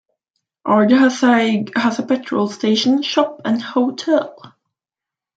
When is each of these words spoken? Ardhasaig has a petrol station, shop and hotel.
Ardhasaig 0.65 1.77
has 1.77 1.99
a 1.99 2.03
petrol 2.03 2.47
station, 2.49 3.03
shop 3.03 3.39
and 3.45 3.61
hotel. 3.61 4.55